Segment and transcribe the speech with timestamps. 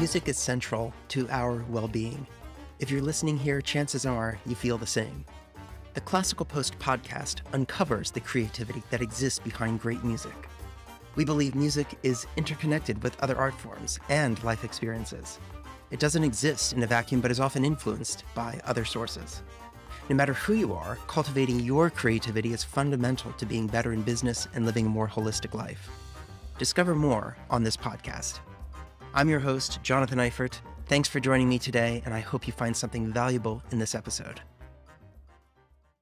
[0.00, 2.26] music is central to our well being.
[2.78, 5.26] If you're listening here, chances are you feel the same.
[5.92, 10.48] The Classical Post podcast uncovers the creativity that exists behind great music.
[11.16, 15.38] We believe music is interconnected with other art forms and life experiences.
[15.90, 19.42] It doesn't exist in a vacuum, but is often influenced by other sources.
[20.08, 24.48] No matter who you are, cultivating your creativity is fundamental to being better in business
[24.54, 25.90] and living a more holistic life.
[26.56, 28.40] Discover more on this podcast.
[29.12, 30.60] I'm your host, Jonathan Eifert.
[30.86, 34.40] Thanks for joining me today, and I hope you find something valuable in this episode.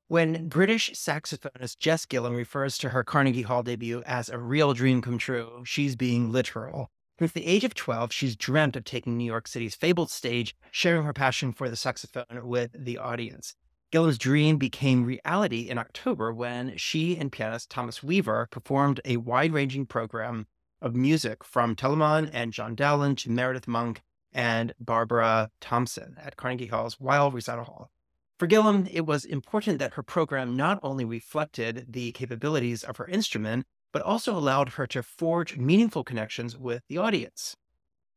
[0.08, 5.00] When British saxophonist Jess Gillam refers to her Carnegie Hall debut as a real dream
[5.00, 6.90] come true, she's being literal.
[7.18, 11.04] Since the age of 12, she's dreamt of taking New York City's fabled stage, sharing
[11.04, 13.54] her passion for the saxophone with the audience.
[13.90, 19.54] Gillam's dream became reality in October when she and pianist Thomas Weaver performed a wide
[19.54, 20.46] ranging program
[20.80, 22.36] of music from Telemann mm-hmm.
[22.36, 27.90] and John Dowland to Meredith Monk and Barbara Thompson at Carnegie Hall's Weill Recital Hall.
[28.38, 33.06] For Gillam, it was important that her program not only reflected the capabilities of her
[33.06, 37.56] instrument, but also allowed her to forge meaningful connections with the audience.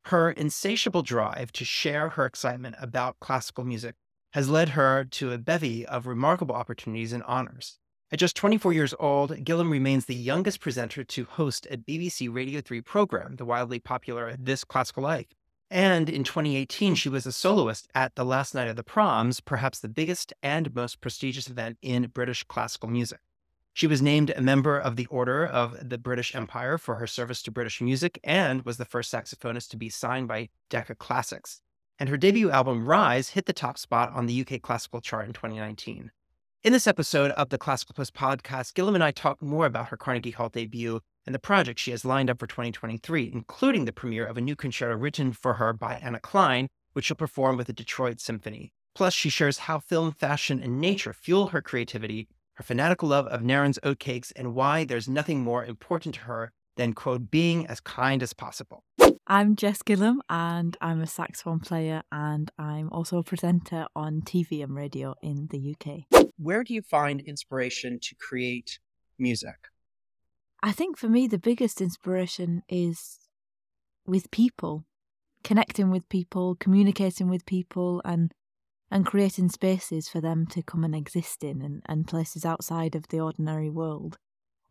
[0.05, 3.95] Her insatiable drive to share her excitement about classical music
[4.33, 7.79] has led her to a bevy of remarkable opportunities and honors.
[8.13, 12.59] At just 24 years old, Gillam remains the youngest presenter to host a BBC Radio
[12.59, 15.27] 3 program, the wildly popular This Classical Life.
[15.69, 19.79] And in 2018, she was a soloist at the last night of the proms, perhaps
[19.79, 23.19] the biggest and most prestigious event in British classical music.
[23.73, 27.41] She was named a member of the Order of the British Empire for her service
[27.43, 31.61] to British music and was the first saxophonist to be signed by Decca Classics.
[31.97, 35.31] And her debut album, Rise, hit the top spot on the UK classical chart in
[35.31, 36.11] 2019.
[36.63, 39.97] In this episode of the Classical Post podcast, Gillam and I talk more about her
[39.97, 44.27] Carnegie Hall debut and the projects she has lined up for 2023, including the premiere
[44.27, 47.73] of a new concerto written for her by Anna Clyne, which she'll perform with the
[47.73, 48.71] Detroit Symphony.
[48.93, 53.41] Plus, she shares how film, fashion, and nature fuel her creativity, her fanatical love of
[53.41, 58.23] Nairn's oatcakes, and why there's nothing more important to her than, quote, being as kind
[58.23, 58.83] as possible.
[59.27, 64.63] I'm Jess Gillam, and I'm a saxophone player, and I'm also a presenter on TV
[64.63, 66.25] and radio in the UK.
[66.37, 68.79] Where do you find inspiration to create
[69.17, 69.69] music?
[70.63, 73.19] I think for me, the biggest inspiration is
[74.05, 74.85] with people,
[75.43, 78.33] connecting with people, communicating with people, and
[78.93, 83.07] and creating spaces for them to come and exist in and, and places outside of
[83.07, 84.17] the ordinary world.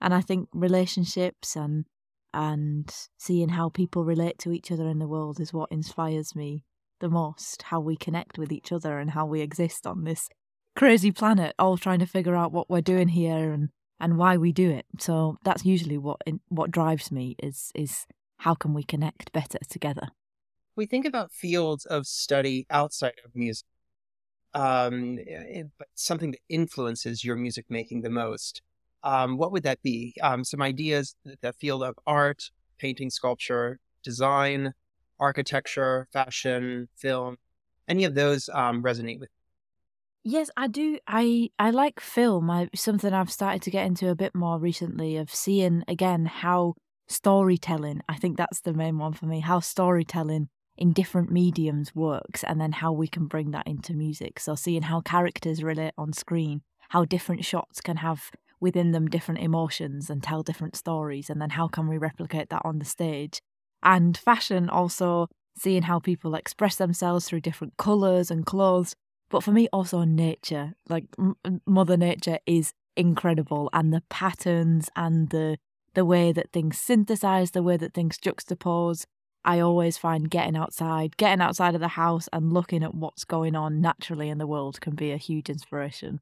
[0.00, 1.84] And I think relationships and
[2.32, 6.64] and seeing how people relate to each other in the world is what inspires me
[7.00, 7.62] the most.
[7.62, 10.28] How we connect with each other and how we exist on this
[10.76, 14.52] crazy planet, all trying to figure out what we're doing here and and why we
[14.52, 14.86] do it.
[14.98, 18.06] So that's usually what what drives me is is
[18.38, 20.08] how can we connect better together.
[20.76, 23.66] We think about fields of study outside of music,
[24.54, 28.62] um, eh, but something that influences your music making the most.
[29.02, 30.14] Um, what would that be?
[30.22, 34.74] Um, some ideas the field of art, painting, sculpture, design,
[35.18, 37.36] architecture, fashion, film.
[37.88, 39.40] Any of those um, resonate with you?
[40.22, 40.98] Yes, I do.
[41.06, 42.50] I I like film.
[42.50, 46.74] I something I've started to get into a bit more recently of seeing again how
[47.08, 48.02] storytelling.
[48.08, 49.40] I think that's the main one for me.
[49.40, 54.40] How storytelling in different mediums works, and then how we can bring that into music.
[54.40, 58.30] So seeing how characters relate on screen, how different shots can have
[58.60, 62.62] within them different emotions and tell different stories, and then how can we replicate that
[62.64, 63.40] on the stage?
[63.82, 68.94] And fashion also seeing how people express themselves through different colors and clothes
[69.30, 75.30] but for me, also nature, like m- Mother Nature is incredible, and the patterns and
[75.30, 75.56] the
[75.94, 79.06] the way that things synthesize, the way that things juxtapose.
[79.44, 83.56] I always find getting outside, getting outside of the house, and looking at what's going
[83.56, 86.20] on naturally in the world can be a huge inspiration.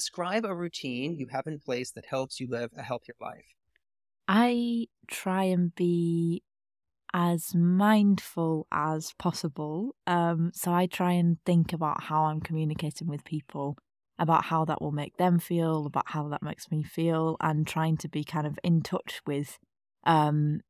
[0.00, 3.44] Describe a routine you have in place that helps you live a healthier life.
[4.26, 6.42] I try and be
[7.12, 9.94] as mindful as possible.
[10.06, 13.76] Um, so I try and think about how I'm communicating with people,
[14.18, 17.98] about how that will make them feel, about how that makes me feel, and trying
[17.98, 19.58] to be kind of in touch with
[20.04, 20.60] um,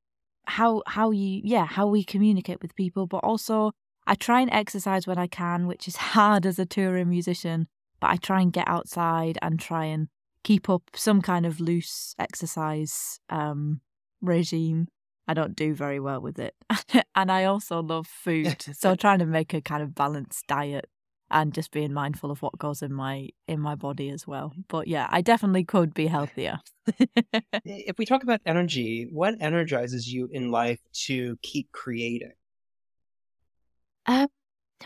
[0.46, 3.70] how how you yeah how we communicate with people, but also
[4.08, 7.68] I try and exercise when I can, which is hard as a touring musician
[8.00, 10.08] but I try and get outside and try and
[10.42, 13.80] keep up some kind of loose exercise um,
[14.20, 14.88] regime.
[15.28, 16.54] I don't do very well with it.
[17.14, 18.62] and I also love food.
[18.72, 20.88] so trying to make a kind of balanced diet
[21.30, 24.52] and just being mindful of what goes in my in my body as well.
[24.68, 26.58] But yeah, I definitely could be healthier.
[27.64, 32.32] if we talk about energy, what energizes you in life to keep creating?
[34.06, 34.28] Um,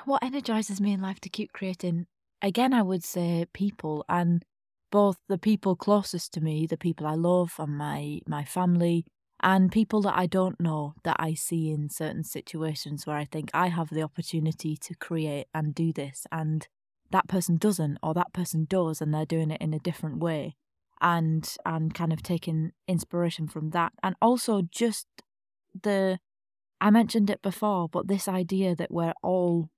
[0.05, 2.07] what energizes me in life to keep creating?
[2.45, 4.45] Again, I would say people and
[4.93, 9.07] both the people closest to me, the people I love and my my family,
[9.43, 13.49] and people that I don't know that I see in certain situations where I think
[13.55, 16.69] I have the opportunity to create and do this and
[17.11, 20.55] that person doesn't or that person does and they're doing it in a different way
[21.01, 23.93] and and kind of taking inspiration from that.
[24.03, 25.07] And also just
[25.83, 26.19] the
[26.79, 29.71] I mentioned it before but this idea that we're all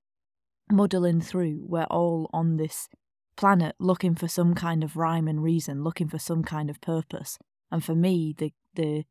[0.69, 2.89] muddling through we're all on this
[3.35, 7.37] planet looking for some kind of rhyme and reason looking for some kind of purpose
[7.71, 9.05] and for me the the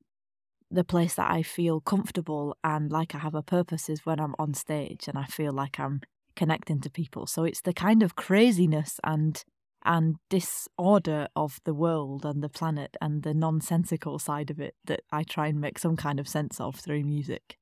[0.70, 4.34] the place that I feel comfortable and like I have a purpose is when I'm
[4.38, 6.00] on stage and I feel like I'm
[6.34, 7.26] connecting to people.
[7.26, 9.42] So it's the kind of craziness and
[9.84, 15.02] and disorder of the world and the planet and the nonsensical side of it that
[15.12, 17.56] I try and make some kind of sense of through music.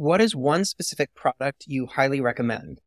[0.00, 2.80] What is one specific product you highly recommend?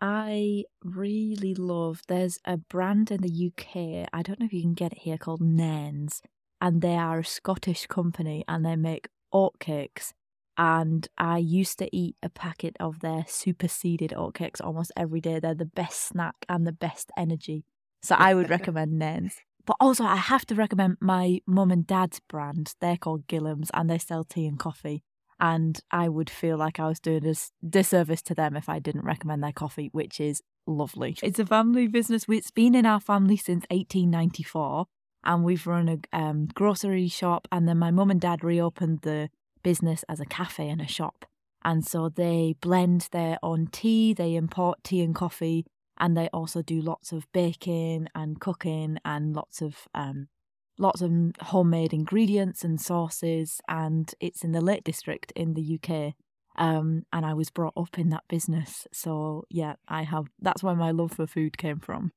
[0.00, 2.00] I really love.
[2.08, 4.08] There's a brand in the UK.
[4.14, 6.22] I don't know if you can get it here called Nairns,
[6.58, 10.14] and they are a Scottish company, and they make oatcakes.
[10.56, 15.38] And I used to eat a packet of their super seeded oatcakes almost every day.
[15.38, 17.66] They're the best snack and the best energy.
[18.02, 19.36] So I would recommend Nairns.
[19.66, 22.72] But also, I have to recommend my mum and dad's brand.
[22.80, 25.04] They're called Gillam's, and they sell tea and coffee
[25.42, 27.34] and I would feel like I was doing a
[27.68, 31.16] disservice to them if I didn't recommend their coffee, which is lovely.
[31.20, 32.26] It's a family business.
[32.28, 34.86] It's been in our family since 1894,
[35.24, 37.48] and we've run a um, grocery shop.
[37.50, 39.30] And then my mum and dad reopened the
[39.64, 41.26] business as a cafe and a shop.
[41.64, 45.66] And so they blend their own tea, they import tea and coffee,
[45.98, 50.28] and they also do lots of baking and cooking and lots of um,
[50.78, 56.14] lots of homemade ingredients and sauces, and it's in the Lake District in the UK.
[56.56, 60.26] Um, and I was brought up in that business, so yeah, I have.
[60.40, 62.12] That's where my love for food came from.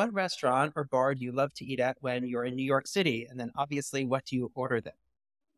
[0.00, 2.86] What restaurant or bar do you love to eat at when you're in New York
[2.86, 3.26] City?
[3.28, 4.94] And then obviously, what do you order there?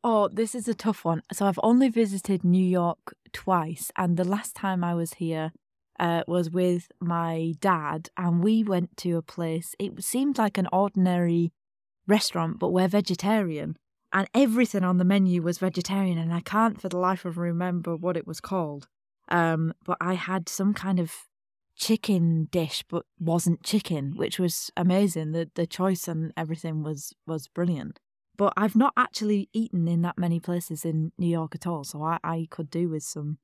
[0.03, 1.23] Oh, this is a tough one.
[1.33, 5.53] So I've only visited New York twice, and the last time I was here
[6.01, 9.77] uh, was with my dad, and we went to a place.
[9.79, 11.53] It seemed like an ordinary
[12.09, 13.77] restaurant, but we're vegetarian,
[14.13, 17.95] and everything on the menu was vegetarian, and I can't for the life of remember
[17.95, 18.89] what it was called.
[19.29, 21.13] Um, but I had some kind of
[21.83, 25.33] chicken dish but wasn't chicken, which was amazing.
[25.33, 27.99] The the choice and everything was was brilliant.
[28.37, 32.03] But I've not actually eaten in that many places in New York at all, so
[32.03, 33.39] I, I could do with some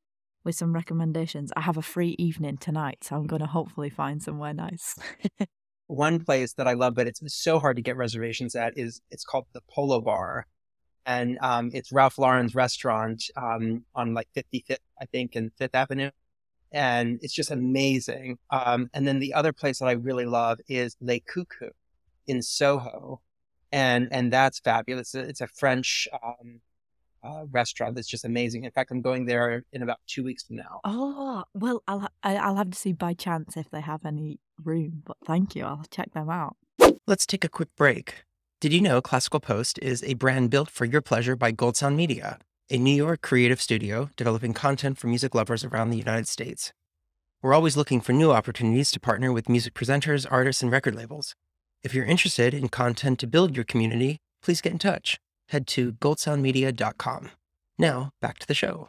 [0.45, 1.53] with some recommendations.
[1.57, 4.95] I have a free evening tonight, so I'm going to hopefully find somewhere nice.
[5.89, 9.25] One place that I love, but it's so hard to get reservations at, is it's
[9.25, 10.47] called the Polo Bar,
[11.07, 16.11] and um, it's Ralph Lauren's restaurant um, on like 55th, I think, and Fifth Avenue
[16.73, 18.39] and it's just amazing.
[18.51, 21.71] Um, and then the other place that I really love is Le Coucou
[22.27, 23.21] in Soho,
[23.73, 25.15] and and that's fabulous.
[25.15, 26.61] It's a French um,
[27.23, 28.65] uh, restaurant that's just amazing.
[28.65, 30.81] In fact, I'm going there in about two weeks from now.
[30.85, 35.03] Oh well, I'll ha- I'll have to see by chance if they have any room.
[35.05, 36.57] But thank you, I'll check them out.
[37.07, 38.25] Let's take a quick break.
[38.61, 41.97] Did you know Classical Post is a brand built for your pleasure by Gold Sound
[41.97, 42.39] Media?
[42.71, 46.73] A New York creative studio developing content for music lovers around the United States.
[47.41, 51.35] We're always looking for new opportunities to partner with music presenters, artists, and record labels.
[51.83, 55.19] If you're interested in content to build your community, please get in touch.
[55.49, 57.31] Head to goldsoundmedia.com.
[57.79, 58.89] Now, back to the show.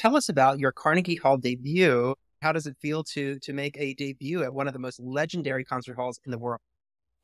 [0.00, 2.14] Tell us about your Carnegie Hall debut.
[2.40, 5.64] How does it feel to to make a debut at one of the most legendary
[5.64, 6.60] concert halls in the world?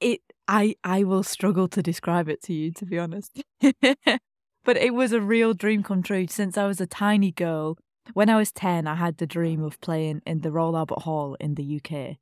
[0.00, 3.42] It I I will struggle to describe it to you to be honest.
[3.60, 7.78] but it was a real dream come true since I was a tiny girl.
[8.12, 11.36] When I was 10, I had the dream of playing in the Royal Albert Hall
[11.40, 12.18] in the UK.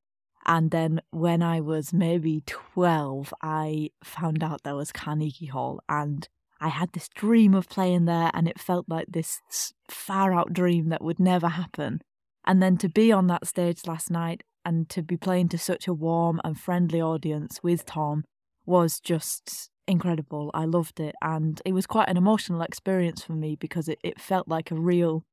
[0.47, 6.29] And then when I was maybe 12, I found out there was Carnegie Hall and
[6.61, 9.41] I had this dream of playing there and it felt like this
[9.91, 12.01] far out dream that would never happen.
[12.47, 15.87] And then to be on that stage last night and to be playing to such
[15.87, 18.25] a warm and friendly audience with Tom
[18.67, 20.51] was just incredible.
[20.55, 21.15] I loved it.
[21.23, 24.77] And it was quite an emotional experience for me because it, it felt like a
[24.77, 25.25] real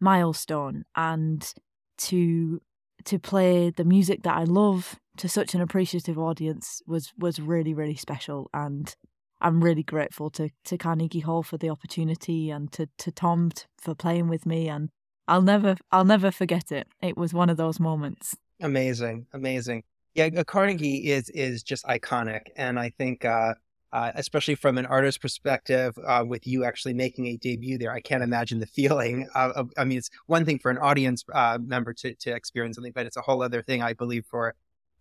[0.00, 0.84] milestone.
[0.94, 1.52] And
[1.98, 2.60] to
[3.04, 7.74] to play the music that I love to such an appreciative audience was was really,
[7.74, 8.50] really special.
[8.52, 8.94] And
[9.40, 13.94] I'm really grateful to, to Carnegie Hall for the opportunity and to, to Tom for
[13.94, 14.90] playing with me and
[15.28, 16.86] I'll never I'll never forget it.
[17.02, 18.36] It was one of those moments.
[18.60, 19.82] Amazing, amazing.
[20.14, 23.54] Yeah, Carnegie is is just iconic, and I think, uh,
[23.92, 28.00] uh, especially from an artist perspective, uh, with you actually making a debut there, I
[28.00, 29.28] can't imagine the feeling.
[29.34, 32.92] Of I mean, it's one thing for an audience uh, member to to experience something,
[32.92, 34.54] but it's a whole other thing, I believe, for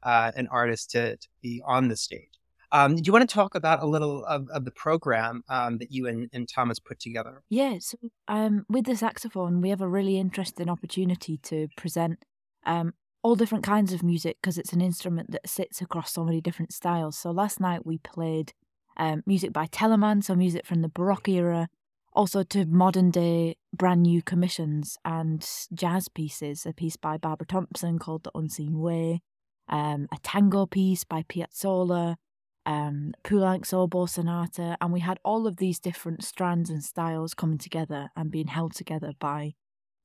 [0.03, 2.29] uh, an artist to, to be on the stage.
[2.75, 5.93] Um, do you want to talk about a little of, of the program um, that
[5.93, 7.41] you and, and Thomas put together?
[7.49, 12.25] Yeah, so um, with the saxophone, we have a really interesting opportunity to present
[12.65, 16.41] um, all different kinds of music because it's an instrument that sits across so many
[16.41, 17.17] different styles.
[17.17, 18.51] So last night we played
[18.97, 21.69] um, music by Telemann, so music from the Baroque era,
[22.11, 26.65] also to modern day brand new commissions and jazz pieces.
[26.65, 29.21] A piece by Barbara Thompson called The Unseen Way,
[29.69, 32.17] um, a tango piece by Piazzolla
[32.65, 37.57] um, Poulenc's Oboe Sonata, and we had all of these different strands and styles coming
[37.57, 39.53] together and being held together by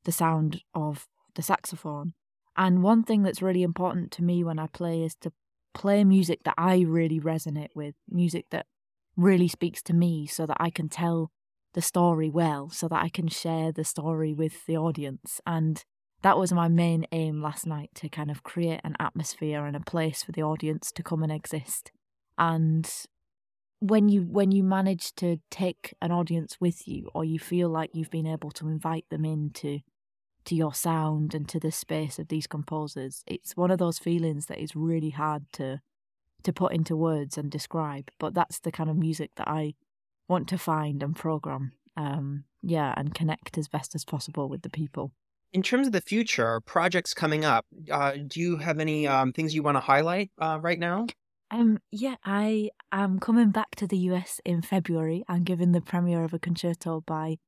[0.05, 2.13] the sound of the saxophone.
[2.57, 5.33] And one thing that's really important to me when I play is to
[5.73, 8.67] play music that I really resonate with, music that
[9.17, 11.31] really speaks to me so that I can tell
[11.73, 15.41] the story well, so that I can share the story with the audience.
[15.47, 15.83] And
[16.23, 19.81] that was my main aim last night to kind of create an atmosphere and a
[19.81, 21.93] place for the audience to come and exist
[22.41, 23.07] and
[23.79, 27.91] when you when you manage to take an audience with you or you feel like
[27.95, 29.79] you've been able to invite them into
[30.45, 34.47] to your sound and to the space of these composers it's one of those feelings
[34.47, 35.81] that is really hard to
[36.43, 38.11] to put into words and describe.
[38.19, 39.75] But that's the kind of music that i
[40.29, 44.71] want to find and program um yeah and connect as best as possible with the
[44.71, 45.13] people.
[45.53, 49.55] In terms of the future projects coming up uh, do you have any um, things
[49.55, 51.07] you want to highlight uh, right now
[51.51, 55.25] um, yeah, I am coming back to the US in February.
[55.29, 57.39] I'm giving the premiere of a concerto by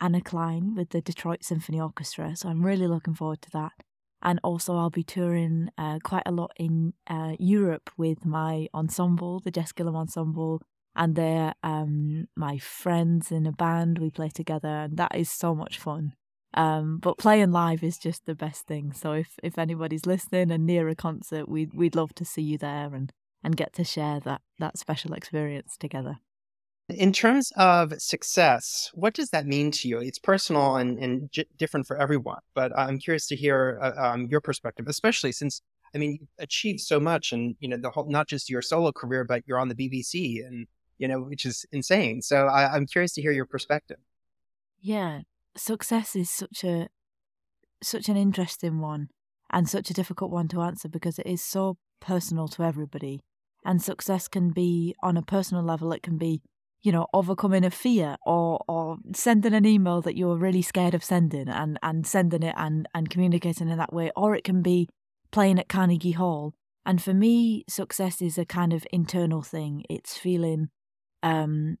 [0.00, 3.72] Anna Clyne with the Detroit Symphony Orchestra, so I'm really looking forward to that.
[4.20, 9.40] And also, I'll be touring uh, quite a lot in uh, Europe with my ensemble,
[9.40, 10.62] the Jess Gillam Ensemble,
[10.94, 13.98] and they're um, my friends in a band.
[13.98, 16.12] We play together, and that is so much fun.
[16.54, 18.92] Um, but playing live is just the best thing.
[18.92, 22.58] So if, if anybody's listening and near a concert, we'd we'd love to see you
[22.58, 26.18] there and and get to share that that special experience together.
[26.88, 29.98] In terms of success, what does that mean to you?
[29.98, 34.26] It's personal and, and j- different for everyone, but I'm curious to hear uh, um,
[34.30, 35.62] your perspective, especially since
[35.94, 38.92] I mean you've achieved so much, and you know the whole not just your solo
[38.92, 40.66] career, but you're on the BBC, and
[40.98, 42.20] you know which is insane.
[42.22, 43.98] So I, I'm curious to hear your perspective.
[44.80, 45.20] Yeah,
[45.56, 46.88] success is such a
[47.82, 49.08] such an interesting one
[49.50, 53.20] and such a difficult one to answer because it is so personal to everybody.
[53.64, 56.42] And success can be on a personal level, it can be,
[56.82, 61.04] you know, overcoming a fear or or sending an email that you're really scared of
[61.04, 64.10] sending and, and sending it and, and communicating in that way.
[64.16, 64.88] Or it can be
[65.30, 66.54] playing at Carnegie Hall.
[66.84, 69.84] And for me, success is a kind of internal thing.
[69.88, 70.70] It's feeling
[71.22, 71.78] um,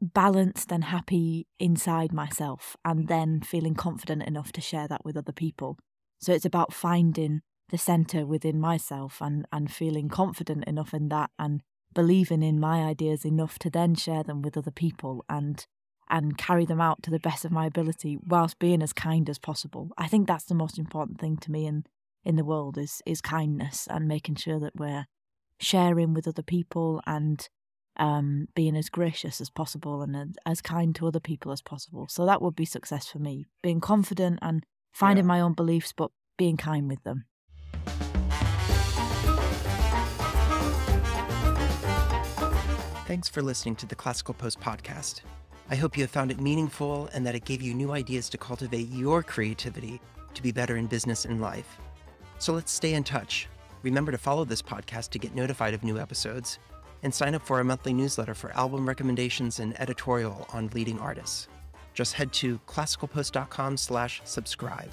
[0.00, 5.32] balanced and happy inside myself and then feeling confident enough to share that with other
[5.32, 5.78] people.
[6.20, 11.30] So it's about finding the center within myself and, and feeling confident enough in that
[11.38, 11.62] and
[11.94, 15.66] believing in my ideas enough to then share them with other people and
[16.10, 19.38] and carry them out to the best of my ability whilst being as kind as
[19.38, 19.90] possible.
[19.96, 21.84] I think that's the most important thing to me in
[22.24, 25.06] in the world is is kindness and making sure that we're
[25.58, 27.48] sharing with other people and
[27.96, 32.06] um, being as gracious as possible and as kind to other people as possible.
[32.08, 33.46] So that would be success for me.
[33.62, 35.28] Being confident and finding yeah.
[35.28, 37.26] my own beliefs, but being kind with them.
[43.12, 45.20] Thanks for listening to the Classical Post podcast.
[45.68, 48.38] I hope you have found it meaningful and that it gave you new ideas to
[48.38, 50.00] cultivate your creativity
[50.32, 51.76] to be better in business and life.
[52.38, 53.48] So let's stay in touch.
[53.82, 56.58] Remember to follow this podcast to get notified of new episodes.
[57.02, 61.48] and sign up for our monthly newsletter for album recommendations and editorial on leading artists.
[61.92, 64.90] Just head to classicalpost.com slash subscribe.